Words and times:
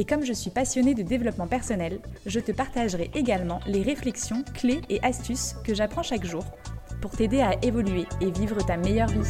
Et 0.00 0.04
comme 0.04 0.24
je 0.24 0.32
suis 0.32 0.50
passionnée 0.50 0.94
de 0.94 1.02
développement 1.02 1.48
personnel, 1.48 1.98
je 2.24 2.38
te 2.38 2.52
partagerai 2.52 3.10
également 3.14 3.58
les 3.66 3.82
réflexions, 3.82 4.44
clés 4.54 4.80
et 4.88 5.02
astuces 5.02 5.56
que 5.64 5.74
j'apprends 5.74 6.04
chaque 6.04 6.24
jour 6.24 6.44
pour 7.02 7.10
t'aider 7.10 7.40
à 7.40 7.60
évoluer 7.64 8.06
et 8.20 8.30
vivre 8.30 8.64
ta 8.64 8.76
meilleure 8.76 9.08
vie. 9.08 9.28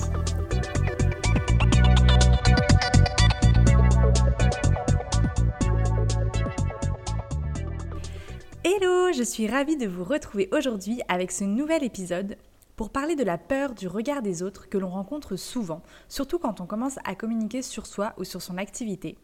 Hello, 8.63 9.11
je 9.17 9.23
suis 9.23 9.49
ravie 9.49 9.79
de 9.79 9.87
vous 9.87 10.05
retrouver 10.05 10.51
aujourd'hui 10.53 11.01
avec 11.09 11.33
ce 11.33 11.45
nouvel 11.45 11.83
épisode 11.83 12.37
pour 12.77 12.91
parler 12.91 13.17
de 13.17 13.25
la 13.25 13.39
peur 13.39 13.73
du 13.73 13.89
regard 13.89 14.21
des 14.21 14.43
autres 14.43 14.69
que 14.69 14.77
l'on 14.77 14.91
rencontre 14.91 15.37
souvent, 15.37 15.83
surtout 16.11 16.39
quand 16.39 16.61
on 16.61 16.67
commence 16.67 16.99
à 17.05 17.15
communiquer 17.15 17.63
sur 17.63 17.87
soi 17.87 18.13
ou 18.19 18.25
sur 18.25 18.43
son 18.43 18.59
activité. 18.59 19.17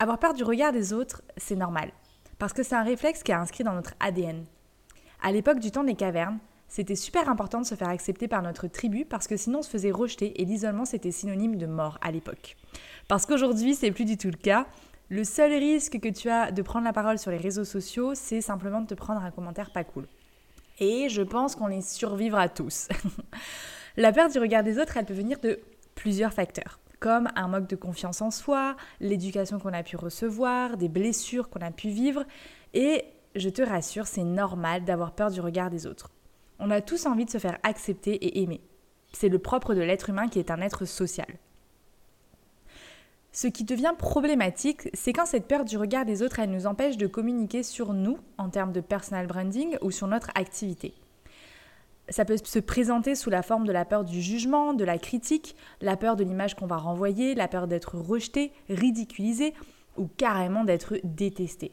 Avoir 0.00 0.20
peur 0.20 0.32
du 0.32 0.44
regard 0.44 0.70
des 0.70 0.92
autres, 0.92 1.22
c'est 1.36 1.56
normal, 1.56 1.90
parce 2.38 2.52
que 2.52 2.62
c'est 2.62 2.76
un 2.76 2.84
réflexe 2.84 3.24
qui 3.24 3.32
est 3.32 3.34
inscrit 3.34 3.64
dans 3.64 3.72
notre 3.72 3.94
ADN. 3.98 4.44
À 5.20 5.32
l'époque 5.32 5.58
du 5.58 5.72
temps 5.72 5.82
des 5.82 5.96
cavernes, 5.96 6.38
c'était 6.68 6.94
super 6.94 7.28
important 7.28 7.60
de 7.60 7.66
se 7.66 7.74
faire 7.74 7.88
accepter 7.88 8.28
par 8.28 8.42
notre 8.42 8.68
tribu 8.68 9.04
parce 9.04 9.26
que 9.26 9.36
sinon 9.36 9.58
on 9.58 9.62
se 9.62 9.70
faisait 9.70 9.90
rejeter 9.90 10.40
et 10.40 10.44
l'isolement 10.44 10.84
c'était 10.84 11.10
synonyme 11.10 11.56
de 11.56 11.66
mort 11.66 11.98
à 12.00 12.12
l'époque. 12.12 12.56
Parce 13.08 13.26
qu'aujourd'hui 13.26 13.74
c'est 13.74 13.90
plus 13.90 14.04
du 14.04 14.16
tout 14.16 14.28
le 14.28 14.36
cas. 14.36 14.66
Le 15.08 15.24
seul 15.24 15.52
risque 15.52 15.98
que 15.98 16.08
tu 16.08 16.30
as 16.30 16.52
de 16.52 16.62
prendre 16.62 16.84
la 16.84 16.92
parole 16.92 17.18
sur 17.18 17.32
les 17.32 17.36
réseaux 17.36 17.64
sociaux, 17.64 18.14
c'est 18.14 18.40
simplement 18.40 18.82
de 18.82 18.86
te 18.86 18.94
prendre 18.94 19.22
un 19.24 19.32
commentaire 19.32 19.72
pas 19.72 19.82
cool. 19.82 20.06
Et 20.78 21.08
je 21.08 21.22
pense 21.22 21.56
qu'on 21.56 21.66
les 21.66 21.82
survivra 21.82 22.48
tous. 22.48 22.86
la 23.96 24.12
peur 24.12 24.28
du 24.28 24.38
regard 24.38 24.62
des 24.62 24.78
autres, 24.78 24.96
elle 24.96 25.06
peut 25.06 25.14
venir 25.14 25.40
de 25.40 25.58
plusieurs 25.96 26.32
facteurs 26.32 26.78
comme 27.00 27.28
un 27.36 27.48
manque 27.48 27.68
de 27.68 27.76
confiance 27.76 28.22
en 28.22 28.30
soi, 28.30 28.76
l'éducation 29.00 29.58
qu'on 29.58 29.72
a 29.72 29.82
pu 29.82 29.96
recevoir, 29.96 30.76
des 30.76 30.88
blessures 30.88 31.48
qu'on 31.48 31.60
a 31.60 31.70
pu 31.70 31.88
vivre. 31.88 32.24
Et 32.74 33.04
je 33.34 33.48
te 33.48 33.62
rassure, 33.62 34.06
c'est 34.06 34.24
normal 34.24 34.84
d'avoir 34.84 35.12
peur 35.12 35.30
du 35.30 35.40
regard 35.40 35.70
des 35.70 35.86
autres. 35.86 36.10
On 36.58 36.70
a 36.70 36.80
tous 36.80 37.06
envie 37.06 37.24
de 37.24 37.30
se 37.30 37.38
faire 37.38 37.58
accepter 37.62 38.14
et 38.14 38.42
aimer. 38.42 38.60
C'est 39.12 39.28
le 39.28 39.38
propre 39.38 39.74
de 39.74 39.80
l'être 39.80 40.10
humain 40.10 40.28
qui 40.28 40.38
est 40.38 40.50
un 40.50 40.60
être 40.60 40.84
social. 40.84 41.28
Ce 43.30 43.46
qui 43.46 43.62
devient 43.62 43.94
problématique, 43.96 44.88
c'est 44.94 45.12
quand 45.12 45.26
cette 45.26 45.46
peur 45.46 45.64
du 45.64 45.76
regard 45.76 46.04
des 46.04 46.22
autres, 46.22 46.40
elle 46.40 46.50
nous 46.50 46.66
empêche 46.66 46.96
de 46.96 47.06
communiquer 47.06 47.62
sur 47.62 47.92
nous 47.92 48.18
en 48.36 48.48
termes 48.48 48.72
de 48.72 48.80
personal 48.80 49.26
branding 49.26 49.76
ou 49.82 49.90
sur 49.90 50.08
notre 50.08 50.30
activité. 50.34 50.94
Ça 52.10 52.24
peut 52.24 52.36
se 52.42 52.58
présenter 52.58 53.14
sous 53.14 53.30
la 53.30 53.42
forme 53.42 53.66
de 53.66 53.72
la 53.72 53.84
peur 53.84 54.04
du 54.04 54.22
jugement, 54.22 54.72
de 54.72 54.84
la 54.84 54.98
critique, 54.98 55.56
la 55.80 55.96
peur 55.96 56.16
de 56.16 56.24
l'image 56.24 56.54
qu'on 56.54 56.66
va 56.66 56.78
renvoyer, 56.78 57.34
la 57.34 57.48
peur 57.48 57.66
d'être 57.68 57.96
rejeté, 57.96 58.52
ridiculisé 58.68 59.52
ou 59.96 60.08
carrément 60.16 60.64
d'être 60.64 60.94
détesté. 61.04 61.72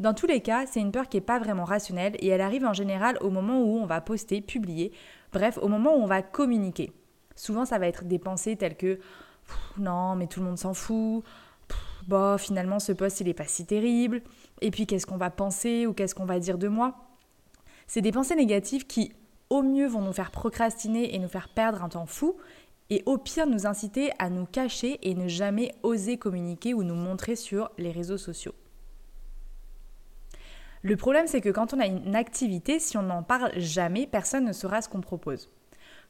Dans 0.00 0.14
tous 0.14 0.26
les 0.26 0.40
cas, 0.40 0.66
c'est 0.66 0.80
une 0.80 0.90
peur 0.90 1.08
qui 1.08 1.16
n'est 1.16 1.22
pas 1.22 1.38
vraiment 1.38 1.64
rationnelle 1.64 2.16
et 2.18 2.28
elle 2.28 2.40
arrive 2.40 2.64
en 2.64 2.72
général 2.72 3.18
au 3.20 3.30
moment 3.30 3.62
où 3.62 3.76
on 3.76 3.86
va 3.86 4.00
poster, 4.00 4.40
publier, 4.40 4.90
bref, 5.32 5.58
au 5.62 5.68
moment 5.68 5.94
où 5.94 6.00
on 6.00 6.06
va 6.06 6.22
communiquer. 6.22 6.92
Souvent, 7.36 7.64
ça 7.64 7.78
va 7.78 7.86
être 7.86 8.04
des 8.04 8.18
pensées 8.18 8.56
telles 8.56 8.76
que 8.76 8.98
non, 9.78 10.16
mais 10.16 10.26
tout 10.26 10.40
le 10.40 10.46
monde 10.46 10.58
s'en 10.58 10.74
fout, 10.74 11.22
bah 12.06 12.36
finalement 12.38 12.78
ce 12.78 12.92
post 12.92 13.20
il 13.20 13.26
n'est 13.26 13.34
pas 13.34 13.46
si 13.46 13.64
terrible, 13.64 14.22
et 14.60 14.70
puis 14.70 14.86
qu'est-ce 14.86 15.06
qu'on 15.06 15.16
va 15.16 15.30
penser 15.30 15.86
ou 15.86 15.92
qu'est-ce 15.92 16.14
qu'on 16.14 16.24
va 16.24 16.38
dire 16.38 16.58
de 16.58 16.68
moi? 16.68 16.96
C'est 17.86 18.00
des 18.00 18.12
pensées 18.12 18.34
négatives 18.34 18.86
qui 18.86 19.12
au 19.52 19.62
mieux 19.62 19.86
vont 19.86 20.00
nous 20.00 20.14
faire 20.14 20.30
procrastiner 20.30 21.14
et 21.14 21.18
nous 21.18 21.28
faire 21.28 21.50
perdre 21.50 21.84
un 21.84 21.90
temps 21.90 22.06
fou, 22.06 22.38
et 22.88 23.02
au 23.04 23.18
pire 23.18 23.46
nous 23.46 23.66
inciter 23.66 24.10
à 24.18 24.30
nous 24.30 24.46
cacher 24.46 24.98
et 25.02 25.14
ne 25.14 25.28
jamais 25.28 25.74
oser 25.82 26.16
communiquer 26.16 26.72
ou 26.72 26.82
nous 26.84 26.94
montrer 26.94 27.36
sur 27.36 27.70
les 27.76 27.90
réseaux 27.90 28.16
sociaux. 28.16 28.54
Le 30.80 30.96
problème 30.96 31.26
c'est 31.26 31.42
que 31.42 31.50
quand 31.50 31.74
on 31.74 31.80
a 31.80 31.86
une 31.86 32.16
activité, 32.16 32.78
si 32.78 32.96
on 32.96 33.02
n'en 33.02 33.22
parle 33.22 33.52
jamais, 33.58 34.06
personne 34.06 34.46
ne 34.46 34.52
saura 34.54 34.80
ce 34.80 34.88
qu'on 34.88 35.02
propose. 35.02 35.50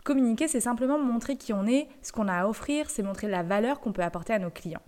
Communiquer, 0.05 0.47
c'est 0.47 0.61
simplement 0.61 1.01
montrer 1.01 1.37
qui 1.37 1.53
on 1.53 1.67
est, 1.67 1.89
ce 2.01 2.13
qu'on 2.13 2.29
a 2.29 2.35
à 2.35 2.47
offrir, 2.47 2.91
c'est 2.91 3.03
montrer 3.03 3.29
la 3.29 3.43
valeur 3.43 3.81
qu'on 3.81 3.93
peut 3.93 4.03
apporter 4.03 4.33
à 4.33 4.39
nos 4.39 4.51
clients. 4.51 4.83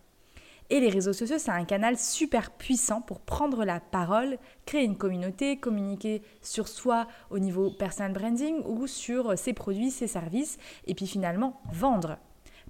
Et 0.71 0.81
les 0.81 0.89
réseaux 0.89 1.13
sociaux, 1.13 1.37
c'est 1.39 1.51
un 1.51 1.65
canal 1.65 1.99
super 1.99 2.51
puissant 2.51 3.03
pour 3.03 3.21
prendre 3.21 3.65
la 3.65 3.81
parole, 3.81 4.39
créer 4.65 4.85
une 4.85 4.97
communauté, 4.97 5.59
communiquer 5.59 6.23
sur 6.41 6.69
soi 6.69 7.07
au 7.31 7.39
niveau 7.39 7.71
personal 7.71 8.13
branding 8.13 8.63
ou 8.65 8.87
sur 8.87 9.39
ses 9.39 9.53
produits, 9.53 9.91
ses 9.91 10.07
services, 10.07 10.57
et 10.87 10.95
puis 10.95 11.07
finalement 11.07 11.61
vendre. 11.71 12.17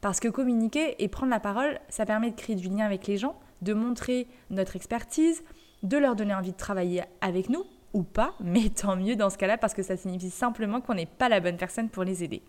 Parce 0.01 0.19
que 0.19 0.29
communiquer 0.29 1.03
et 1.03 1.09
prendre 1.09 1.31
la 1.31 1.41
parole, 1.41 1.79
ça 1.89 2.05
permet 2.05 2.33
de 2.33 2.37
créer 2.37 2.57
du 2.57 2.69
lien 2.69 2.85
avec 2.85 3.07
les 3.07 3.17
gens, 3.17 3.39
de 3.63 3.75
montrer 3.75 4.27
notre 4.51 4.75
expertise, 4.75 5.45
de 5.85 5.97
leur 5.97 6.17
donner 6.17 6.35
envie 6.35 6.53
de 6.53 6.57
travailler 6.57 7.05
avec 7.21 7.49
nous, 7.49 7.65
ou 7.93 8.03
pas, 8.03 8.35
mais 8.41 8.71
tant 8.71 8.97
mieux 8.97 9.15
dans 9.15 9.31
ce 9.31 9.39
cas-là, 9.39 9.57
parce 9.57 9.73
que 9.73 9.85
ça 9.85 9.97
signifie 9.97 10.31
simplement 10.31 10.81
qu'on 10.81 10.95
n'est 10.95 11.07
pas 11.07 11.29
la 11.29 11.41
bonne 11.41 11.57
personne 11.57 11.89
pour 11.89 12.03
les 12.03 12.25
aider. 12.25 12.43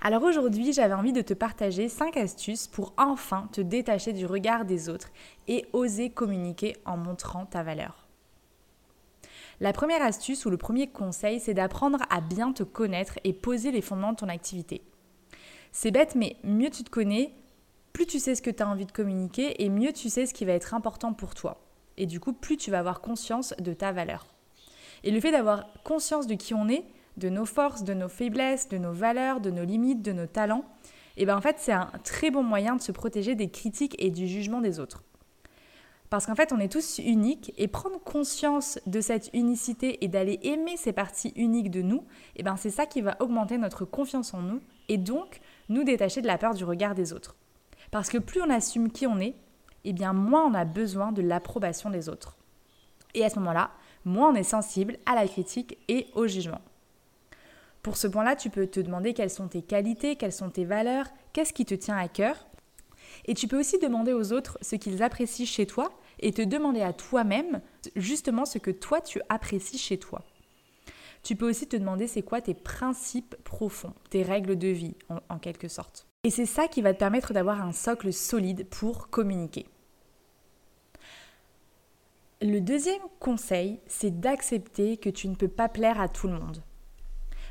Alors 0.00 0.22
aujourd'hui, 0.22 0.72
j'avais 0.72 0.94
envie 0.94 1.12
de 1.12 1.22
te 1.22 1.34
partager 1.34 1.88
5 1.88 2.16
astuces 2.16 2.68
pour 2.68 2.94
enfin 2.98 3.48
te 3.52 3.60
détacher 3.60 4.12
du 4.12 4.26
regard 4.26 4.64
des 4.64 4.88
autres 4.88 5.10
et 5.48 5.66
oser 5.72 6.10
communiquer 6.10 6.76
en 6.84 6.96
montrant 6.96 7.46
ta 7.46 7.64
valeur. 7.64 8.06
La 9.60 9.72
première 9.72 10.02
astuce 10.02 10.46
ou 10.46 10.50
le 10.50 10.56
premier 10.56 10.86
conseil, 10.86 11.40
c'est 11.40 11.54
d'apprendre 11.54 11.98
à 12.10 12.20
bien 12.20 12.52
te 12.52 12.62
connaître 12.62 13.18
et 13.24 13.32
poser 13.32 13.72
les 13.72 13.82
fondements 13.82 14.12
de 14.12 14.18
ton 14.18 14.28
activité. 14.28 14.82
C'est 15.72 15.90
bête, 15.90 16.14
mais 16.14 16.36
mieux 16.44 16.70
tu 16.70 16.84
te 16.84 16.90
connais, 16.90 17.32
plus 17.92 18.06
tu 18.06 18.20
sais 18.20 18.36
ce 18.36 18.42
que 18.42 18.50
tu 18.50 18.62
as 18.62 18.68
envie 18.68 18.86
de 18.86 18.92
communiquer 18.92 19.64
et 19.64 19.68
mieux 19.68 19.92
tu 19.92 20.10
sais 20.10 20.26
ce 20.26 20.34
qui 20.34 20.44
va 20.44 20.52
être 20.52 20.74
important 20.74 21.12
pour 21.12 21.34
toi. 21.34 21.60
Et 21.96 22.06
du 22.06 22.20
coup, 22.20 22.32
plus 22.32 22.56
tu 22.56 22.70
vas 22.70 22.78
avoir 22.78 23.00
conscience 23.00 23.52
de 23.58 23.72
ta 23.72 23.90
valeur. 23.90 24.28
Et 25.02 25.10
le 25.10 25.20
fait 25.20 25.32
d'avoir 25.32 25.66
conscience 25.82 26.28
de 26.28 26.34
qui 26.34 26.54
on 26.54 26.68
est, 26.68 26.84
de 27.18 27.28
nos 27.28 27.44
forces, 27.44 27.84
de 27.84 27.94
nos 27.94 28.08
faiblesses, 28.08 28.68
de 28.68 28.78
nos 28.78 28.92
valeurs, 28.92 29.40
de 29.40 29.50
nos 29.50 29.64
limites, 29.64 30.02
de 30.02 30.12
nos 30.12 30.26
talents, 30.26 30.64
et 31.16 31.22
eh 31.22 31.24
bien 31.24 31.36
en 31.36 31.40
fait 31.40 31.56
c'est 31.58 31.72
un 31.72 31.90
très 32.04 32.30
bon 32.30 32.44
moyen 32.44 32.76
de 32.76 32.80
se 32.80 32.92
protéger 32.92 33.34
des 33.34 33.50
critiques 33.50 33.96
et 33.98 34.10
du 34.10 34.28
jugement 34.28 34.60
des 34.60 34.78
autres. 34.78 35.02
Parce 36.10 36.26
qu'en 36.26 36.36
fait 36.36 36.52
on 36.52 36.60
est 36.60 36.70
tous 36.70 36.98
uniques 36.98 37.52
et 37.58 37.66
prendre 37.66 37.98
conscience 37.98 38.78
de 38.86 39.00
cette 39.00 39.28
unicité 39.34 40.04
et 40.04 40.08
d'aller 40.08 40.38
aimer 40.42 40.76
ces 40.76 40.92
parties 40.92 41.32
uniques 41.34 41.72
de 41.72 41.82
nous, 41.82 41.98
et 42.36 42.40
eh 42.40 42.42
ben 42.44 42.56
c'est 42.56 42.70
ça 42.70 42.86
qui 42.86 43.00
va 43.00 43.16
augmenter 43.20 43.58
notre 43.58 43.84
confiance 43.84 44.32
en 44.32 44.42
nous 44.42 44.60
et 44.88 44.96
donc 44.96 45.40
nous 45.68 45.82
détacher 45.82 46.22
de 46.22 46.28
la 46.28 46.38
peur 46.38 46.54
du 46.54 46.64
regard 46.64 46.94
des 46.94 47.12
autres. 47.12 47.34
Parce 47.90 48.10
que 48.10 48.18
plus 48.18 48.40
on 48.40 48.50
assume 48.50 48.92
qui 48.92 49.06
on 49.06 49.18
est, 49.18 49.34
et 49.84 49.90
eh 49.90 49.92
bien 49.92 50.12
moins 50.12 50.44
on 50.44 50.54
a 50.54 50.64
besoin 50.64 51.12
de 51.12 51.22
l'approbation 51.22 51.90
des 51.90 52.08
autres. 52.08 52.36
Et 53.14 53.24
à 53.24 53.30
ce 53.30 53.38
moment-là, 53.38 53.70
moins 54.04 54.30
on 54.30 54.34
est 54.34 54.42
sensible 54.42 54.98
à 55.06 55.14
la 55.14 55.26
critique 55.26 55.78
et 55.88 56.06
au 56.14 56.26
jugement. 56.26 56.60
Pour 57.82 57.96
ce 57.96 58.06
point-là, 58.06 58.36
tu 58.36 58.50
peux 58.50 58.66
te 58.66 58.80
demander 58.80 59.14
quelles 59.14 59.30
sont 59.30 59.48
tes 59.48 59.62
qualités, 59.62 60.16
quelles 60.16 60.32
sont 60.32 60.50
tes 60.50 60.64
valeurs, 60.64 61.06
qu'est-ce 61.32 61.52
qui 61.52 61.64
te 61.64 61.74
tient 61.74 61.96
à 61.96 62.08
cœur. 62.08 62.46
Et 63.26 63.34
tu 63.34 63.48
peux 63.48 63.58
aussi 63.58 63.78
demander 63.78 64.12
aux 64.12 64.32
autres 64.32 64.58
ce 64.62 64.76
qu'ils 64.76 65.02
apprécient 65.02 65.46
chez 65.46 65.66
toi 65.66 65.92
et 66.20 66.32
te 66.32 66.42
demander 66.42 66.82
à 66.82 66.92
toi-même 66.92 67.60
justement 67.96 68.44
ce 68.44 68.58
que 68.58 68.70
toi 68.70 69.00
tu 69.00 69.20
apprécies 69.28 69.78
chez 69.78 69.98
toi. 69.98 70.24
Tu 71.22 71.36
peux 71.36 71.48
aussi 71.48 71.66
te 71.66 71.76
demander 71.76 72.06
c'est 72.06 72.22
quoi 72.22 72.40
tes 72.40 72.54
principes 72.54 73.36
profonds, 73.44 73.94
tes 74.10 74.22
règles 74.22 74.56
de 74.56 74.68
vie 74.68 74.94
en, 75.28 75.38
quelque 75.38 75.68
sorte. 75.68 76.06
Et 76.24 76.30
c'est 76.30 76.46
ça 76.46 76.68
qui 76.68 76.80
va 76.80 76.94
te 76.94 76.98
permettre 76.98 77.32
d'avoir 77.32 77.60
un 77.60 77.72
socle 77.72 78.12
solide 78.12 78.66
pour 78.68 79.10
communiquer. 79.10 79.66
Le 82.40 82.60
deuxième 82.60 83.02
conseil, 83.18 83.80
c'est 83.88 84.20
d'accepter 84.20 84.96
que 84.96 85.10
tu 85.10 85.28
ne 85.28 85.34
peux 85.34 85.48
pas 85.48 85.68
plaire 85.68 86.00
à 86.00 86.08
tout 86.08 86.28
le 86.28 86.34
monde. 86.34 86.62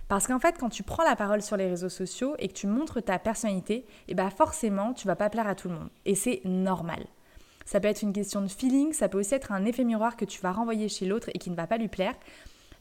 Parce 0.08 0.28
qu'en 0.28 0.40
fait, 0.40 0.56
quand 0.58 0.70
tu 0.70 0.84
prends 0.84 1.04
la 1.04 1.16
parole 1.16 1.42
sur 1.42 1.58
les 1.58 1.68
réseaux 1.68 1.90
sociaux 1.90 2.36
et 2.40 2.48
que 2.48 2.54
tu 2.54 2.68
montres 2.68 3.04
ta 3.04 3.20
personnalité, 3.20 3.76
et 3.76 3.86
eh 4.10 4.16
ben 4.16 4.30
forcément, 4.30 4.94
tu 4.94 5.08
vas 5.08 5.16
pas 5.16 5.30
plaire 5.30 5.48
à 5.48 5.56
tout 5.56 5.68
le 5.68 5.76
monde. 5.76 5.90
Et 6.06 6.16
c'est 6.16 6.42
normal. 6.46 7.06
Ça 7.66 7.82
peut 7.82 7.90
être 7.90 8.02
une 8.02 8.14
question 8.14 8.42
de 8.42 8.48
feeling, 8.48 8.94
ça 8.94 9.10
peut 9.10 9.20
aussi 9.20 9.36
être 9.36 9.52
un 9.52 9.66
effet 9.66 9.84
miroir 9.84 10.16
que 10.16 10.24
tu 10.24 10.40
vas 10.40 10.54
renvoyer 10.54 10.88
chez 10.88 11.06
l'autre 11.06 11.30
et 11.34 11.38
qui 11.38 11.50
ne 11.50 11.56
va 11.56 11.68
pas 11.68 11.78
lui 11.78 11.90
plaire. 11.90 12.16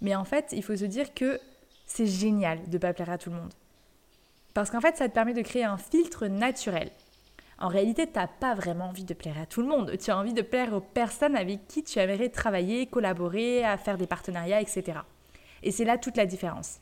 Mais 0.01 0.15
en 0.15 0.25
fait, 0.25 0.51
il 0.53 0.63
faut 0.63 0.77
se 0.77 0.85
dire 0.85 1.13
que 1.13 1.41
c'est 1.87 2.07
génial 2.07 2.69
de 2.69 2.79
pas 2.79 2.93
plaire 2.93 3.11
à 3.11 3.19
tout 3.19 3.31
le 3.31 3.37
monde. 3.37 3.53
Parce 4.55 4.71
qu'en 4.71 4.81
fait, 4.81 4.97
ça 4.97 5.09
te 5.09 5.15
permet 5.15 5.35
de 5.35 5.43
créer 5.43 5.65
un 5.65 5.77
filtre 5.77 6.29
naturel. 6.29 6.91
En 7.59 7.69
réalité, 7.69 8.07
tu 8.07 8.13
n'as 8.15 8.29
pas 8.29 8.55
vraiment 8.55 8.87
envie 8.87 9.05
de 9.05 9.15
plaire 9.15 9.39
à 9.41 9.47
tout 9.47 9.63
le 9.63 9.67
monde. 9.67 9.97
Tu 9.99 10.11
as 10.11 10.17
envie 10.17 10.35
de 10.35 10.43
plaire 10.43 10.73
aux 10.73 10.81
personnes 10.81 11.37
avec 11.37 11.67
qui 11.67 11.83
tu 11.83 11.99
aimerais 11.99 12.29
travailler, 12.29 12.87
collaborer, 12.87 13.65
à 13.65 13.79
faire 13.79 13.99
des 13.99 14.07
partenariats, 14.07 14.61
etc. 14.61 15.01
Et 15.63 15.73
c'est 15.73 15.85
là 15.85 15.99
toute 15.99 16.17
la 16.17 16.27
différence. 16.27 16.79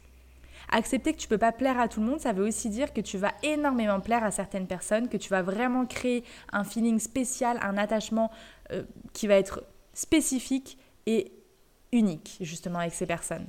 Accepter 0.71 1.13
que 1.13 1.19
tu 1.19 1.29
peux 1.29 1.39
pas 1.39 1.53
plaire 1.53 1.79
à 1.79 1.89
tout 1.89 2.01
le 2.01 2.07
monde, 2.07 2.21
ça 2.21 2.33
veut 2.33 2.47
aussi 2.47 2.69
dire 2.69 2.93
que 2.93 3.01
tu 3.01 3.19
vas 3.19 3.33
énormément 3.43 4.01
plaire 4.01 4.25
à 4.25 4.31
certaines 4.31 4.67
personnes, 4.67 5.09
que 5.09 5.17
tu 5.17 5.29
vas 5.29 5.43
vraiment 5.43 5.87
créer 5.87 6.25
un 6.53 6.65
feeling 6.65 6.99
spécial, 6.99 7.59
un 7.63 7.77
attachement 7.77 8.31
euh, 8.73 8.83
qui 9.13 9.27
va 9.27 9.35
être 9.35 9.65
spécifique 9.93 10.79
et 11.07 11.33
unique 11.93 12.39
justement 12.41 12.81
avec 12.81 12.95
ces 12.95 13.07
personnes. 13.07 13.47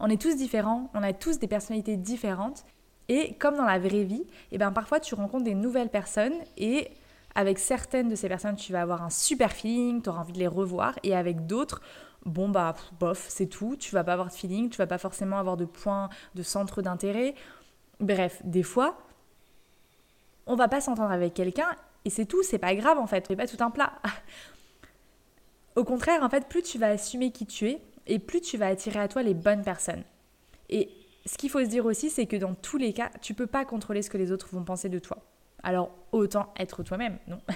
On 0.00 0.10
est 0.10 0.20
tous 0.20 0.36
différents, 0.36 0.90
on 0.94 1.02
a 1.02 1.12
tous 1.12 1.38
des 1.38 1.46
personnalités 1.46 1.96
différentes 1.96 2.64
et 3.08 3.34
comme 3.34 3.56
dans 3.56 3.64
la 3.64 3.78
vraie 3.78 4.04
vie, 4.04 4.22
et 4.22 4.52
eh 4.52 4.58
ben 4.58 4.72
parfois 4.72 5.00
tu 5.00 5.14
rencontres 5.14 5.44
des 5.44 5.54
nouvelles 5.54 5.90
personnes 5.90 6.34
et 6.56 6.90
avec 7.36 7.58
certaines 7.58 8.08
de 8.08 8.14
ces 8.16 8.28
personnes, 8.28 8.56
tu 8.56 8.72
vas 8.72 8.80
avoir 8.80 9.02
un 9.02 9.10
super 9.10 9.52
feeling, 9.52 10.00
tu 10.00 10.08
auras 10.08 10.22
envie 10.22 10.32
de 10.32 10.38
les 10.38 10.46
revoir 10.46 10.98
et 11.02 11.14
avec 11.14 11.46
d'autres, 11.46 11.82
bon 12.24 12.48
bah 12.48 12.74
bof, 12.98 13.26
c'est 13.28 13.46
tout, 13.46 13.76
tu 13.76 13.94
vas 13.94 14.02
pas 14.02 14.14
avoir 14.14 14.28
de 14.28 14.32
feeling, 14.32 14.70
tu 14.70 14.78
vas 14.78 14.86
pas 14.86 14.96
forcément 14.96 15.38
avoir 15.38 15.58
de 15.58 15.66
points 15.66 16.08
de 16.34 16.42
centre 16.42 16.80
d'intérêt. 16.80 17.34
Bref, 18.00 18.40
des 18.42 18.62
fois, 18.62 18.96
on 20.46 20.56
va 20.56 20.66
pas 20.66 20.80
s'entendre 20.80 21.10
avec 21.10 21.34
quelqu'un 21.34 21.68
et 22.06 22.10
c'est 22.10 22.24
tout, 22.24 22.42
c'est 22.42 22.58
pas 22.58 22.74
grave 22.74 22.98
en 22.98 23.06
fait, 23.06 23.26
c'est 23.28 23.36
pas 23.36 23.46
tout 23.46 23.62
un 23.62 23.70
plat. 23.70 23.92
Au 25.76 25.84
contraire, 25.84 26.22
en 26.22 26.30
fait, 26.30 26.48
plus 26.48 26.62
tu 26.62 26.78
vas 26.78 26.88
assumer 26.88 27.32
qui 27.32 27.44
tu 27.44 27.68
es 27.68 27.82
et 28.06 28.18
plus 28.18 28.40
tu 28.40 28.56
vas 28.56 28.68
attirer 28.68 28.98
à 28.98 29.08
toi 29.08 29.22
les 29.22 29.34
bonnes 29.34 29.62
personnes. 29.62 30.04
Et 30.70 30.88
ce 31.26 31.36
qu'il 31.36 31.50
faut 31.50 31.60
se 31.60 31.68
dire 31.68 31.84
aussi, 31.84 32.08
c'est 32.08 32.24
que 32.24 32.36
dans 32.36 32.54
tous 32.54 32.78
les 32.78 32.94
cas, 32.94 33.10
tu 33.20 33.34
peux 33.34 33.46
pas 33.46 33.66
contrôler 33.66 34.00
ce 34.00 34.08
que 34.08 34.16
les 34.16 34.32
autres 34.32 34.48
vont 34.52 34.64
penser 34.64 34.88
de 34.88 34.98
toi. 34.98 35.18
Alors 35.66 35.90
autant 36.12 36.54
être 36.60 36.84
toi-même, 36.84 37.18
non 37.26 37.40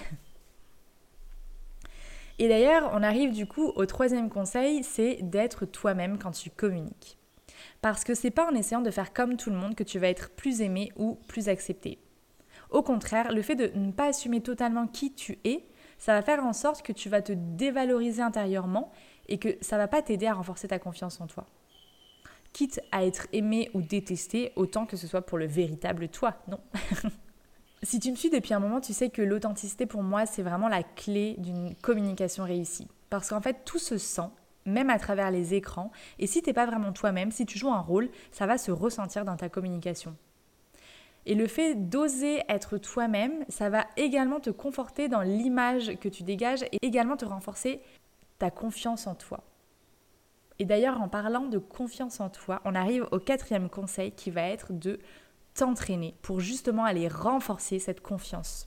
Et 2.41 2.49
d'ailleurs, 2.49 2.91
on 2.93 3.05
arrive 3.05 3.33
du 3.33 3.47
coup 3.47 3.69
au 3.77 3.87
troisième 3.87 4.29
conseil, 4.31 4.83
c'est 4.83 5.19
d'être 5.23 5.65
toi-même 5.65 6.19
quand 6.19 6.33
tu 6.33 6.51
communiques. 6.51 7.19
Parce 7.83 8.03
que 8.03 8.17
c'est 8.17 8.33
pas 8.33 8.51
en 8.51 8.55
essayant 8.57 8.81
de 8.81 8.91
faire 8.91 9.13
comme 9.13 9.37
tout 9.37 9.51
le 9.51 9.57
monde 9.57 9.77
que 9.77 9.85
tu 9.85 10.01
vas 10.01 10.09
être 10.09 10.31
plus 10.31 10.61
aimé 10.61 10.91
ou 10.97 11.21
plus 11.29 11.49
accepté. 11.49 12.01
Au 12.71 12.83
contraire, 12.83 13.31
le 13.33 13.43
fait 13.43 13.55
de 13.55 13.71
ne 13.79 13.93
pas 13.93 14.07
assumer 14.07 14.41
totalement 14.41 14.89
qui 14.89 15.15
tu 15.15 15.39
es, 15.45 15.65
ça 15.97 16.13
va 16.13 16.23
faire 16.23 16.45
en 16.45 16.53
sorte 16.53 16.83
que 16.83 16.93
tu 16.93 17.09
vas 17.09 17.23
te 17.23 17.33
dévaloriser 17.33 18.23
intérieurement 18.23 18.91
et 19.29 19.39
que 19.39 19.57
ça 19.61 19.79
va 19.79 19.87
pas 19.87 20.03
t'aider 20.03 20.27
à 20.27 20.35
renforcer 20.35 20.67
ta 20.67 20.81
confiance 20.81 21.21
en 21.21 21.29
toi. 21.29 21.47
Quitte 22.53 22.81
à 22.91 23.05
être 23.05 23.29
aimé 23.33 23.71
ou 23.73 23.83
détesté, 23.83 24.51
autant 24.57 24.85
que 24.85 24.97
ce 24.97 25.07
soit 25.07 25.23
pour 25.23 25.39
le 25.39 25.47
véritable 25.47 26.09
toi, 26.09 26.35
non 26.49 26.59
Si 27.83 27.99
tu 27.99 28.11
me 28.11 28.17
suis 28.17 28.29
depuis 28.29 28.53
un 28.53 28.61
moment, 28.61 28.81
tu 28.81 28.93
sais 28.93 29.09
que 29.09 29.23
l'authenticité 29.23 29.87
pour 29.87 30.03
moi, 30.03 30.27
c'est 30.27 30.43
vraiment 30.43 30.69
la 30.69 30.83
clé 30.83 31.37
d'une 31.39 31.75
communication 31.77 32.45
réussie. 32.45 32.89
Parce 33.09 33.31
qu'en 33.31 33.41
fait, 33.41 33.65
tout 33.65 33.79
se 33.79 33.97
sent, 33.97 34.29
même 34.67 34.91
à 34.91 34.99
travers 34.99 35.31
les 35.31 35.55
écrans. 35.55 35.91
Et 36.19 36.27
si 36.27 36.43
t'es 36.43 36.53
pas 36.53 36.67
vraiment 36.67 36.93
toi-même, 36.93 37.33
si 37.33 37.47
tu 37.47 37.59
joues 37.59 37.71
un 37.71 37.81
rôle, 37.81 38.11
ça 38.33 38.47
va 38.47 38.59
se 38.59 38.71
ressentir 38.71 39.25
dans 39.25 39.37
ta 39.37 39.49
communication. 39.49 40.15
Et 41.25 41.35
le 41.35 41.47
fait 41.47 41.75
d'oser 41.75 42.43
être 42.51 42.77
toi-même, 42.77 43.45
ça 43.49 43.71
va 43.71 43.87
également 43.97 44.41
te 44.41 44.51
conforter 44.51 45.09
dans 45.09 45.23
l'image 45.23 45.97
que 46.01 46.09
tu 46.09 46.23
dégages 46.23 46.63
et 46.65 46.79
également 46.83 47.17
te 47.17 47.25
renforcer 47.25 47.81
ta 48.39 48.51
confiance 48.51 49.07
en 49.07 49.15
toi. 49.15 49.43
Et 50.59 50.67
d'ailleurs, 50.67 51.01
en 51.01 51.09
parlant 51.09 51.47
de 51.47 51.57
confiance 51.57 52.21
en 52.21 52.29
toi, 52.29 52.61
on 52.67 52.75
arrive 52.75 53.07
au 53.11 53.19
quatrième 53.19 53.71
conseil 53.71 54.13
qui 54.13 54.31
va 54.31 54.43
être 54.43 54.75
de 54.75 54.99
t'entraîner 55.61 56.15
pour 56.23 56.41
justement 56.41 56.85
aller 56.85 57.07
renforcer 57.07 57.79
cette 57.79 58.01
confiance. 58.01 58.65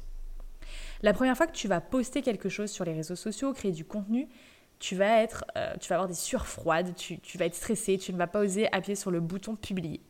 La 1.01 1.12
première 1.12 1.36
fois 1.36 1.48
que 1.48 1.56
tu 1.56 1.68
vas 1.68 1.81
poster 1.81 2.22
quelque 2.22 2.50
chose 2.50 2.69
sur 2.72 2.86
les 2.86 2.94
réseaux 2.94 3.16
sociaux, 3.16 3.51
créer 3.51 3.72
du 3.72 3.84
contenu, 3.84 4.30
tu 4.78 4.95
vas, 4.95 5.24
être, 5.24 5.44
euh, 5.57 5.74
tu 5.81 5.90
vas 5.90 5.95
avoir 5.95 6.07
des 6.07 6.13
surfroides, 6.13 6.94
tu, 6.95 7.19
tu 7.19 7.38
vas 7.40 7.45
être 7.45 7.56
stressé, 7.56 7.98
tu 7.98 8.13
ne 8.13 8.18
vas 8.18 8.28
pas 8.28 8.42
oser 8.42 8.72
appuyer 8.72 8.95
sur 8.95 9.10
le 9.10 9.22
bouton 9.22 9.56
publier. 9.56 10.01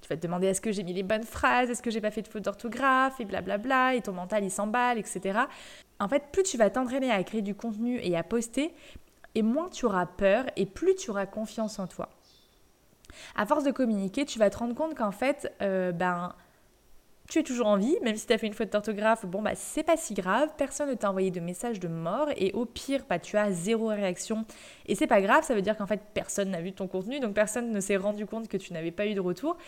Tu 0.00 0.08
vas 0.08 0.16
te 0.16 0.22
demander 0.22 0.46
est-ce 0.46 0.62
que 0.62 0.72
j'ai 0.72 0.82
mis 0.82 0.94
les 0.94 1.02
bonnes 1.02 1.24
phrases, 1.24 1.68
est-ce 1.68 1.82
que 1.82 1.90
j'ai 1.90 2.00
pas 2.00 2.10
fait 2.10 2.22
de 2.22 2.28
faute 2.28 2.44
d'orthographe, 2.44 3.20
et 3.20 3.26
blablabla, 3.26 3.94
et 3.94 4.00
ton 4.00 4.12
mental 4.12 4.44
il 4.44 4.50
s'emballe, 4.50 4.98
etc. 4.98 5.40
En 5.98 6.08
fait, 6.08 6.30
plus 6.32 6.42
tu 6.42 6.56
vas 6.56 6.70
t'entraîner 6.70 7.10
à 7.10 7.22
créer 7.22 7.42
du 7.42 7.54
contenu 7.54 8.00
et 8.02 8.16
à 8.16 8.22
poster, 8.22 8.72
et 9.34 9.42
moins 9.42 9.68
tu 9.68 9.84
auras 9.84 10.06
peur, 10.06 10.46
et 10.56 10.64
plus 10.64 10.94
tu 10.94 11.10
auras 11.10 11.26
confiance 11.26 11.78
en 11.78 11.86
toi. 11.86 12.08
À 13.36 13.46
force 13.46 13.64
de 13.64 13.70
communiquer, 13.70 14.24
tu 14.24 14.38
vas 14.38 14.50
te 14.50 14.58
rendre 14.58 14.74
compte 14.74 14.94
qu'en 14.94 15.12
fait, 15.12 15.52
euh, 15.62 15.92
ben, 15.92 16.34
tu 17.28 17.38
es 17.38 17.42
toujours 17.42 17.66
en 17.66 17.76
vie, 17.76 17.96
même 18.02 18.16
si 18.16 18.26
tu 18.26 18.32
as 18.32 18.38
fait 18.38 18.46
une 18.46 18.54
faute 18.54 18.72
d'orthographe, 18.72 19.26
bon, 19.26 19.42
bah, 19.42 19.54
c'est 19.54 19.82
pas 19.82 19.96
si 19.96 20.14
grave, 20.14 20.48
personne 20.56 20.88
ne 20.88 20.94
t'a 20.94 21.10
envoyé 21.10 21.30
de 21.30 21.40
message 21.40 21.78
de 21.78 21.88
mort, 21.88 22.28
et 22.36 22.52
au 22.52 22.64
pire, 22.64 23.04
bah, 23.08 23.18
tu 23.18 23.36
as 23.36 23.52
zéro 23.52 23.88
réaction. 23.88 24.46
Et 24.86 24.94
c'est 24.94 25.06
pas 25.06 25.20
grave, 25.20 25.44
ça 25.44 25.54
veut 25.54 25.60
dire 25.60 25.76
qu'en 25.76 25.86
fait, 25.86 26.00
personne 26.14 26.50
n'a 26.50 26.62
vu 26.62 26.72
ton 26.72 26.88
contenu, 26.88 27.20
donc 27.20 27.34
personne 27.34 27.70
ne 27.70 27.80
s'est 27.80 27.96
rendu 27.96 28.24
compte 28.24 28.48
que 28.48 28.56
tu 28.56 28.72
n'avais 28.72 28.92
pas 28.92 29.06
eu 29.06 29.14
de 29.14 29.20
retour. 29.20 29.58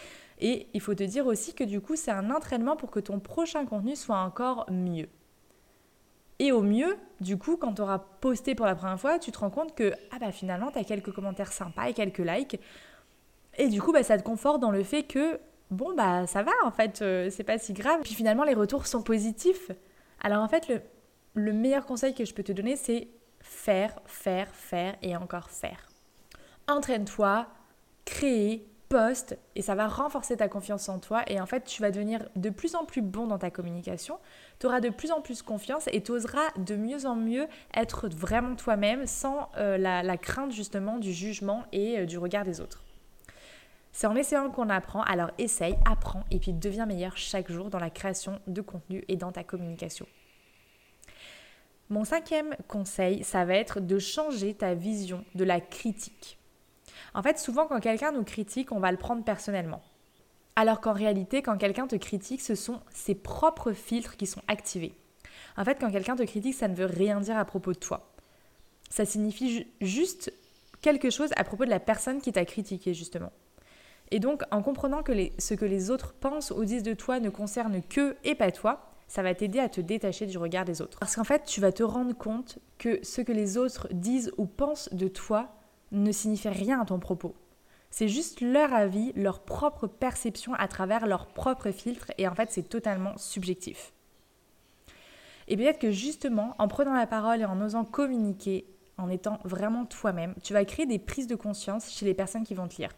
Et 0.41 0.69
il 0.73 0.81
faut 0.81 0.95
te 0.95 1.03
dire 1.03 1.27
aussi 1.27 1.53
que 1.53 1.65
du 1.65 1.83
coup, 1.83 1.97
c'est 1.97 2.11
un 2.11 2.31
entraînement 2.31 2.77
pour 2.77 2.91
que 2.91 3.01
ton 3.01 3.21
prochain 3.21 3.67
contenu 3.67 3.95
soit 3.95 4.19
encore 4.19 4.65
mieux. 4.71 5.09
Et 6.39 6.53
au 6.53 6.63
mieux, 6.63 6.97
du 7.21 7.37
coup, 7.37 7.59
quand 7.59 7.75
tu 7.75 7.83
auras 7.83 7.99
posté 7.99 8.55
pour 8.55 8.65
la 8.65 8.75
première 8.75 8.99
fois, 8.99 9.19
tu 9.19 9.31
te 9.31 9.39
rends 9.39 9.51
compte 9.51 9.75
que 9.75 9.93
ah 10.11 10.17
bah 10.19 10.33
finalement, 10.33 10.71
tu 10.71 10.79
as 10.79 10.85
quelques 10.85 11.13
commentaires 11.13 11.53
sympas 11.53 11.91
et 11.91 11.93
quelques 11.93 12.21
likes. 12.21 12.59
Et 13.59 13.69
du 13.69 13.81
coup, 13.81 13.93
bah, 13.93 14.03
ça 14.03 14.17
te 14.19 14.23
conforte 14.23 14.61
dans 14.61 14.71
le 14.71 14.83
fait 14.83 15.03
que, 15.03 15.41
bon, 15.71 15.95
bah 15.95 16.27
ça 16.27 16.43
va, 16.43 16.53
en 16.65 16.71
fait, 16.71 17.03
euh, 17.03 17.29
c'est 17.31 17.45
pas 17.45 17.59
si 17.59 17.73
grave. 17.73 18.01
Puis 18.03 18.15
finalement, 18.15 18.45
les 18.45 18.55
retours 18.55 18.87
sont 18.87 19.03
positifs. 19.03 19.71
Alors 20.21 20.43
en 20.43 20.49
fait, 20.49 20.69
le, 20.69 20.81
le 21.35 21.53
meilleur 21.53 21.87
conseil 21.87 22.15
que 22.15 22.25
je 22.25 22.35
peux 22.35 22.43
te 22.43 22.53
donner, 22.53 22.77
c'est 22.77 23.09
faire, 23.41 24.01
faire, 24.07 24.49
faire 24.55 24.97
et 25.03 25.17
encore 25.17 25.51
faire. 25.51 25.89
Entraîne-toi, 26.69 27.47
créer, 28.05 28.71
poste 28.91 29.39
et 29.55 29.63
ça 29.63 29.77
va 29.77 29.87
renforcer 29.87 30.37
ta 30.37 30.49
confiance 30.49 30.89
en 30.89 30.99
toi 30.99 31.23
et 31.29 31.41
en 31.41 31.47
fait 31.47 31.65
tu 31.65 31.81
vas 31.81 31.93
devenir 31.93 32.29
de 32.35 32.51
plus 32.51 32.75
en 32.75 32.85
plus 32.85 33.03
bon 33.03 33.29
dans 33.29 33.39
ta 33.39 33.49
communication, 33.49 34.19
tu 34.59 34.67
auras 34.67 34.81
de 34.81 34.89
plus 34.89 35.13
en 35.13 35.21
plus 35.21 35.43
confiance 35.43 35.89
et 35.93 36.03
tu 36.03 36.11
oseras 36.11 36.51
de 36.59 36.75
mieux 36.75 37.07
en 37.07 37.15
mieux 37.15 37.47
être 37.73 38.09
vraiment 38.09 38.57
toi-même 38.57 39.07
sans 39.07 39.49
euh, 39.57 39.79
la, 39.79 40.17
crainte 40.19 40.51
justement 40.51 40.99
du 40.99 41.13
jugement 41.13 41.63
et 41.71 42.01
euh, 42.01 42.05
du 42.05 42.19
regard 42.19 42.45
des 42.45 42.61
autres. 42.61 42.83
C'est 43.93 44.07
en 44.07 44.17
essayant 44.17 44.51
qu'on 44.51 44.69
apprend, 44.69 45.03
alors 45.03 45.31
essaye, 45.39 45.77
apprends 45.85 46.25
et 46.31 46.39
puis 46.39 46.53
deviens 46.53 46.87
meilleur 46.87 47.17
chaque 47.17 47.51
jour 47.51 47.71
dans 47.71 47.79
la 47.79 47.91
création 47.91 48.41
de 48.47 48.61
contenu 48.61 49.05
et 49.09 49.17
dans 49.17 49.33
ta 49.33 49.45
communication. 49.45 50.07
Mon 51.89 52.05
cinquième 52.05 52.55
conseil, 52.69 53.25
ça 53.25 53.45
va 53.45 53.55
être 53.55 53.81
de 53.81 53.99
changer 53.99 54.55
ta 54.55 54.75
vision 54.75 55.25
de 55.35 55.43
la 55.43 55.61
critique. 55.61 56.39
En 57.15 57.23
fait, 57.23 57.39
souvent 57.39 57.67
quand 57.67 57.81
quelqu'un 57.81 58.13
nous 58.13 58.23
critique, 58.23 58.71
on 58.71 58.79
va 58.79 58.93
le 58.93 58.97
prendre 58.97 59.25
personnellement. 59.25 59.83
Alors 60.55 60.81
qu'en 60.81 60.93
réalité, 60.93 61.43
quand 61.43 61.57
quelqu'un 61.57 61.89
te 61.89 61.97
critique, 61.97 62.43
ce 62.43 62.55
sont 62.55 62.81
ses 62.91 63.17
propres 63.17 63.73
filtres 63.73 64.17
qui 64.17 64.27
sont 64.27 64.43
activés. 64.47 64.95
En 65.57 65.65
fait, 65.65 65.81
quand 65.81 65.91
quelqu'un 65.91 66.17
te 66.17 66.23
critique, 66.23 66.55
ça 66.55 66.69
ne 66.69 66.75
veut 66.75 66.87
rien 66.87 67.21
dire 67.21 67.37
à 67.37 67.45
propos 67.45 67.73
de 67.73 67.79
toi. 67.79 68.13
Ça 68.89 69.05
signifie 69.05 69.67
juste 69.81 70.33
quelque 70.83 71.11
chose 71.11 71.31
à 71.37 71.45
propos 71.45 71.65
de 71.65 71.71
la 71.71 71.81
personne 71.81 72.21
qui 72.21 72.33
t'a 72.33 72.45
critiqué, 72.45 72.95
justement. 72.95 73.33
Et 74.11 74.19
donc, 74.19 74.43
en 74.51 74.63
comprenant 74.63 75.03
que 75.03 75.13
ce 75.39 75.55
que 75.55 75.65
les 75.65 75.91
autres 75.91 76.15
pensent 76.15 76.51
ou 76.51 76.65
disent 76.65 76.83
de 76.83 76.95
toi 76.95 77.21
ne 77.21 77.31
concerne 77.31 77.83
que 77.83 78.17
et 78.25 78.35
pas 78.35 78.51
toi, 78.51 78.91
ça 79.07 79.23
va 79.23 79.35
t'aider 79.35 79.59
à 79.59 79.69
te 79.69 79.81
détacher 79.81 80.27
du 80.27 80.39
regard 80.39 80.65
des 80.65 80.83
autres. 80.83 80.99
Parce 80.99 81.17
qu'en 81.17 81.25
fait, 81.25 81.45
tu 81.45 81.61
vas 81.61 81.73
te 81.73 81.83
rendre 81.83 82.17
compte 82.17 82.59
que 82.79 82.99
ce 83.05 83.21
que 83.21 83.33
les 83.33 83.57
autres 83.57 83.89
disent 83.93 84.33
ou 84.37 84.47
pensent 84.47 84.93
de 84.93 85.09
toi 85.09 85.49
ne 85.93 86.13
signifie 86.13 86.49
rien 86.49 86.81
à 86.81 86.85
ton 86.85 86.99
propos. 86.99 87.35
C'est 87.91 88.09
juste 88.09 88.41
leur 88.41 88.73
avis, 88.73 89.13
leur 89.17 89.41
propre 89.41 89.89
perception 89.89 90.55
à 90.55 90.69
travers 90.69 91.07
leur 91.07 91.27
propre 91.27 91.73
filtre 91.73 92.13
et 92.19 92.29
en 92.29 92.35
fait 92.37 92.51
c'est 92.53 92.69
totalement 92.69 93.17
subjectif. 93.17 93.93
Et 95.49 95.57
peut-être 95.57 95.81
que 95.81 95.91
justement, 95.91 96.55
en 96.59 96.69
prenant 96.69 96.95
la 96.95 97.09
parole 97.09 97.41
et 97.41 97.45
en 97.45 97.61
osant 97.61 97.85
communiquer, 97.85 98.67
en 98.97 99.09
étant 99.09 99.41
vraiment 99.43 99.85
toi-même, 99.87 100.37
tu 100.45 100.53
vas 100.53 100.65
créer 100.65 100.87
des 100.87 101.01
prises 101.01 101.27
de 101.27 101.35
conscience 101.35 101.91
chez 101.91 102.07
les 102.07 102.15
personnes 102.15 102.45
qui 102.45 102.55
vont 102.55 102.69
te 102.69 102.77
lire. 102.77 102.91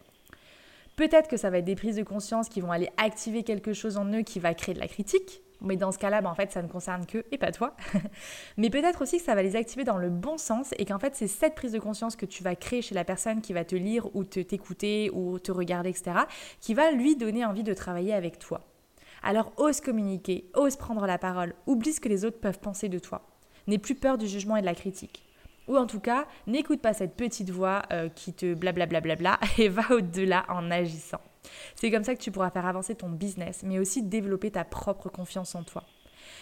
Peut-être 0.97 1.29
que 1.29 1.37
ça 1.37 1.51
va 1.51 1.59
être 1.59 1.65
des 1.65 1.75
prises 1.75 1.97
de 1.97 2.03
conscience 2.03 2.49
qui 2.49 2.61
vont 2.61 2.71
aller 2.71 2.91
activer 2.97 3.43
quelque 3.43 3.73
chose 3.73 3.97
en 3.97 4.07
eux 4.13 4.23
qui 4.23 4.41
va 4.41 4.55
créer 4.55 4.75
de 4.75 4.81
la 4.81 4.89
critique, 4.89 5.43
mais 5.63 5.77
dans 5.77 5.93
ce 5.93 5.99
cas-là, 5.99 6.21
bah, 6.21 6.31
en 6.31 6.35
fait, 6.35 6.53
ça 6.53 6.63
ne 6.63 6.69
concerne 6.69 7.07
que 7.07 7.25
et 7.31 7.39
pas 7.39 7.53
toi. 7.53 7.77
mais 8.57 8.69
peut-être 8.69 9.03
aussi 9.03 9.19
que 9.19 9.25
ça 9.25 9.35
va 9.35 9.43
les 9.43 9.57
activer 9.57 9.85
dans 9.85 9.97
le 9.97 10.11
bon 10.11 10.37
sens 10.37 10.75
et 10.79 10.85
qu'en 10.85 10.99
fait, 10.99 11.15
c'est 11.15 11.29
cette 11.29 11.55
prise 11.55 11.73
de 11.73 11.79
conscience 11.79 12.17
que 12.17 12.27
tu 12.27 12.43
vas 12.43 12.57
créer 12.57 12.83
chez 12.83 12.95
la 12.95 13.05
personne 13.05 13.41
qui 13.41 13.53
va 13.53 13.65
te 13.65 13.77
lire 13.77 14.15
ou 14.15 14.25
te 14.25 14.41
t'écouter 14.41 15.11
ou 15.13 15.39
te 15.39 15.53
regarder, 15.53 15.91
etc., 15.91 16.13
qui 16.61 16.75
va 16.75 16.91
lui 16.91 17.17
donner 17.17 17.45
envie 17.45 17.63
de 17.63 17.75
travailler 17.75 18.13
avec 18.13 18.39
toi. 18.39 18.61
Alors 19.23 19.53
ose 19.57 19.81
communiquer, 19.81 20.51
ose 20.55 20.77
prendre 20.77 21.07
la 21.07 21.17
parole, 21.17 21.55
oublie 21.67 21.93
ce 21.93 22.01
que 22.01 22.09
les 22.09 22.25
autres 22.25 22.41
peuvent 22.41 22.59
penser 22.59 22.89
de 22.89 22.99
toi. 22.99 23.23
N'aie 23.69 23.79
plus 23.79 23.95
peur 23.95 24.19
du 24.19 24.27
jugement 24.27 24.57
et 24.57 24.61
de 24.61 24.67
la 24.67 24.75
critique. 24.75 25.23
Ou 25.73 25.79
en 25.79 25.87
tout 25.87 26.01
cas, 26.01 26.27
n'écoute 26.47 26.83
pas 26.83 26.93
cette 26.93 27.17
petite 27.17 27.49
voix 27.49 27.81
euh, 27.93 28.11
qui 28.11 28.35
te 28.35 28.53
blablabla 28.53 29.41
et 29.59 29.71
va 29.71 29.91
au-delà 29.91 30.45
en 30.51 30.71
agissant. 30.71 31.23
C'est 31.77 31.91
comme 31.91 32.05
ça 32.05 32.15
que 32.15 32.21
tu 32.21 32.31
pourras 32.31 32.51
faire 32.51 32.67
avancer 32.67 32.95
ton 32.95 33.09
business, 33.09 33.63
mais 33.65 33.79
aussi 33.79 34.03
développer 34.03 34.51
ta 34.51 34.65
propre 34.65 35.09
confiance 35.09 35.55
en 35.55 35.63
toi. 35.63 35.85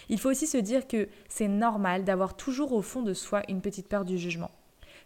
Il 0.09 0.19
faut 0.19 0.29
aussi 0.29 0.47
se 0.47 0.57
dire 0.57 0.85
que 0.85 1.07
c'est 1.29 1.47
normal 1.47 2.03
d'avoir 2.03 2.35
toujours 2.35 2.73
au 2.73 2.81
fond 2.81 3.03
de 3.03 3.13
soi 3.13 3.41
une 3.47 3.61
petite 3.61 3.87
peur 3.87 4.03
du 4.03 4.17
jugement. 4.17 4.51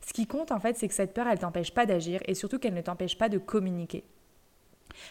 Ce 0.01 0.11
qui 0.11 0.25
compte 0.25 0.51
en 0.51 0.59
fait, 0.59 0.75
c'est 0.75 0.87
que 0.87 0.95
cette 0.95 1.13
peur, 1.13 1.27
elle 1.27 1.37
t'empêche 1.37 1.71
pas 1.71 1.85
d'agir 1.85 2.19
et 2.25 2.33
surtout 2.33 2.57
qu'elle 2.57 2.73
ne 2.73 2.81
t'empêche 2.81 3.19
pas 3.19 3.29
de 3.29 3.37
communiquer. 3.37 4.05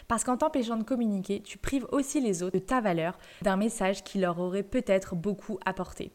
Parce 0.09 0.25
qu'en 0.25 0.35
t'empêchant 0.35 0.75
de 0.75 0.83
communiquer, 0.83 1.39
tu 1.39 1.57
prives 1.57 1.87
aussi 1.93 2.19
les 2.19 2.43
autres 2.43 2.59
de 2.59 2.63
ta 2.65 2.81
valeur, 2.81 3.17
d'un 3.43 3.55
message 3.55 4.03
qui 4.03 4.19
leur 4.19 4.39
aurait 4.41 4.63
peut-être 4.63 5.15
beaucoup 5.15 5.57
apporté. 5.65 6.11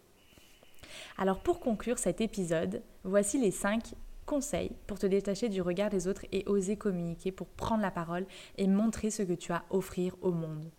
Alors 1.19 1.41
pour 1.41 1.61
conclure 1.61 1.99
cet 1.99 2.21
épisode, 2.21 2.83
voici 3.05 3.39
les 3.39 3.51
5 3.51 3.95
conseils 4.27 4.71
pour 4.87 4.99
te 4.99 5.07
détacher 5.07 5.49
du 5.49 5.61
regard 5.61 5.91
des 5.91 6.07
autres 6.07 6.25
et 6.31 6.45
oser 6.47 6.77
communiquer 6.77 7.33
pour 7.33 7.49
prendre 7.49 7.83
la 7.83 7.91
parole 7.91 8.27
et 8.59 8.67
montrer 8.67 9.11
ce 9.11 9.23
que 9.23 9.33
tu 9.33 9.53
as 9.53 9.57
à 9.57 9.65
offrir 9.71 10.15
au 10.23 10.31
monde. 10.31 10.71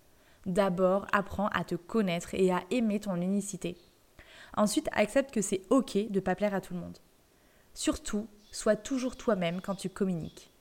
D'abord, 0.46 1.06
apprends 1.12 1.48
à 1.48 1.64
te 1.64 1.76
connaître 1.76 2.34
et 2.34 2.52
à 2.52 2.64
aimer 2.72 3.00
ton 3.00 3.16
unicité. 3.16 3.78
Ensuite, 4.58 4.90
accepte 4.94 5.34
que 5.34 5.42
c'est 5.42 5.62
ok 5.70 5.94
de 6.10 6.16
ne 6.16 6.20
pas 6.20 6.36
plaire 6.36 6.54
à 6.54 6.62
tout 6.62 6.74
le 6.74 6.80
monde. 6.80 6.98
Surtout, 7.74 8.28
sois 8.52 8.76
toujours 8.76 9.16
toi-même 9.16 9.62
quand 9.62 9.76
tu 9.76 9.90
communiques. 9.90 10.52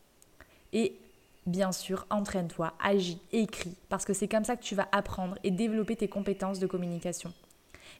Et 0.72 1.00
bien 1.46 1.72
sûr, 1.72 2.06
entraîne-toi, 2.10 2.74
agis, 2.82 3.20
écris, 3.32 3.76
parce 3.88 4.04
que 4.04 4.12
c'est 4.12 4.28
comme 4.28 4.44
ça 4.44 4.56
que 4.56 4.62
tu 4.62 4.74
vas 4.74 4.88
apprendre 4.92 5.36
et 5.42 5.50
développer 5.50 5.96
tes 5.96 6.08
compétences 6.08 6.58
de 6.58 6.66
communication. 6.66 7.32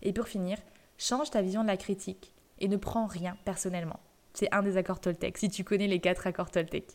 Et 0.03 0.13
pour 0.13 0.29
finir, 0.29 0.59
change 1.01 1.31
ta 1.31 1.43
vision 1.43 1.63
de 1.63 1.67
la 1.67 1.79
critique 1.79 2.35
et 2.59 2.69
ne 2.69 2.77
prends 2.77 3.07
rien 3.07 3.37
personnellement. 3.45 4.01
C'est 4.35 4.53
un 4.55 4.63
des 4.63 4.77
accords 4.77 5.01
Toltec, 5.01 5.39
si 5.39 5.49
tu 5.49 5.65
connais 5.65 5.89
les 5.89 5.99
quatre 5.99 6.27
accords 6.27 6.51
Toltec. 6.51 6.87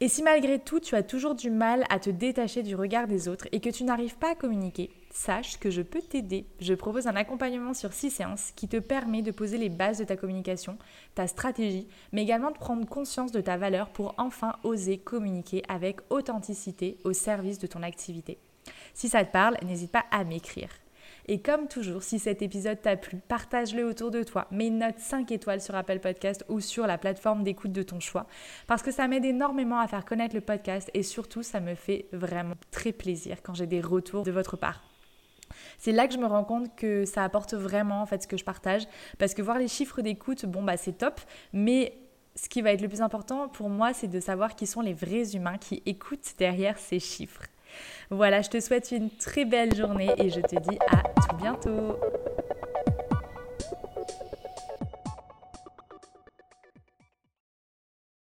Et 0.00 0.08
si 0.08 0.24
malgré 0.24 0.58
tout 0.58 0.80
tu 0.80 0.96
as 0.96 1.04
toujours 1.04 1.36
du 1.36 1.50
mal 1.50 1.84
à 1.88 2.00
te 2.00 2.10
détacher 2.10 2.64
du 2.64 2.74
regard 2.74 3.06
des 3.06 3.28
autres 3.28 3.46
et 3.52 3.60
que 3.60 3.70
tu 3.70 3.84
n'arrives 3.84 4.16
pas 4.16 4.32
à 4.32 4.34
communiquer, 4.34 4.90
sache 5.10 5.58
que 5.58 5.70
je 5.70 5.82
peux 5.82 6.02
t'aider. 6.02 6.46
Je 6.58 6.74
propose 6.74 7.06
un 7.06 7.14
accompagnement 7.14 7.74
sur 7.74 7.92
6 7.92 8.10
séances 8.10 8.50
qui 8.56 8.66
te 8.66 8.78
permet 8.78 9.22
de 9.22 9.30
poser 9.30 9.56
les 9.56 9.68
bases 9.68 9.98
de 9.98 10.04
ta 10.04 10.16
communication, 10.16 10.76
ta 11.14 11.28
stratégie, 11.28 11.86
mais 12.12 12.22
également 12.22 12.50
de 12.50 12.58
prendre 12.58 12.86
conscience 12.86 13.30
de 13.30 13.40
ta 13.40 13.56
valeur 13.56 13.90
pour 13.90 14.16
enfin 14.18 14.56
oser 14.64 14.98
communiquer 14.98 15.62
avec 15.68 16.00
authenticité 16.10 16.98
au 17.04 17.12
service 17.12 17.60
de 17.60 17.68
ton 17.68 17.84
activité. 17.84 18.38
Si 18.94 19.08
ça 19.08 19.24
te 19.24 19.30
parle, 19.30 19.56
n'hésite 19.62 19.92
pas 19.92 20.04
à 20.10 20.24
m'écrire. 20.24 20.68
Et 21.26 21.40
comme 21.40 21.68
toujours, 21.68 22.02
si 22.02 22.18
cet 22.18 22.42
épisode 22.42 22.82
t'a 22.82 22.96
plu, 22.96 23.18
partage-le 23.28 23.84
autour 23.84 24.10
de 24.10 24.22
toi. 24.22 24.46
Mets 24.50 24.66
une 24.66 24.78
note 24.78 24.98
5 24.98 25.30
étoiles 25.32 25.62
sur 25.62 25.74
Apple 25.74 26.00
Podcast 26.00 26.44
ou 26.48 26.60
sur 26.60 26.86
la 26.86 26.98
plateforme 26.98 27.44
d'écoute 27.44 27.72
de 27.72 27.82
ton 27.82 27.98
choix. 27.98 28.26
Parce 28.66 28.82
que 28.82 28.90
ça 28.90 29.08
m'aide 29.08 29.24
énormément 29.24 29.78
à 29.78 29.88
faire 29.88 30.04
connaître 30.04 30.34
le 30.34 30.42
podcast 30.42 30.90
et 30.92 31.02
surtout, 31.02 31.42
ça 31.42 31.60
me 31.60 31.74
fait 31.74 32.06
vraiment 32.12 32.54
très 32.70 32.92
plaisir 32.92 33.38
quand 33.42 33.54
j'ai 33.54 33.66
des 33.66 33.80
retours 33.80 34.22
de 34.22 34.30
votre 34.30 34.56
part. 34.56 34.82
C'est 35.78 35.92
là 35.92 36.06
que 36.08 36.14
je 36.14 36.18
me 36.18 36.26
rends 36.26 36.44
compte 36.44 36.74
que 36.76 37.04
ça 37.04 37.24
apporte 37.24 37.54
vraiment 37.54 38.02
en 38.02 38.06
fait 38.06 38.22
ce 38.22 38.26
que 38.26 38.36
je 38.36 38.44
partage 38.44 38.82
parce 39.18 39.34
que 39.34 39.42
voir 39.42 39.58
les 39.58 39.68
chiffres 39.68 40.02
d'écoute, 40.02 40.46
bon 40.46 40.62
bah 40.62 40.76
c'est 40.76 40.98
top, 40.98 41.20
mais 41.52 41.98
ce 42.34 42.48
qui 42.48 42.62
va 42.62 42.72
être 42.72 42.80
le 42.80 42.88
plus 42.88 43.02
important 43.02 43.48
pour 43.48 43.70
moi, 43.70 43.94
c'est 43.94 44.08
de 44.08 44.20
savoir 44.20 44.56
qui 44.56 44.66
sont 44.66 44.80
les 44.80 44.94
vrais 44.94 45.36
humains 45.36 45.58
qui 45.58 45.82
écoutent 45.86 46.34
derrière 46.38 46.78
ces 46.78 46.98
chiffres. 46.98 47.42
Voilà, 48.10 48.42
je 48.42 48.50
te 48.50 48.60
souhaite 48.60 48.92
une 48.92 49.10
très 49.10 49.44
belle 49.44 49.74
journée 49.74 50.10
et 50.18 50.30
je 50.30 50.40
te 50.40 50.56
dis 50.56 50.78
à 50.90 51.02
tout 51.02 51.36
bientôt. 51.36 51.98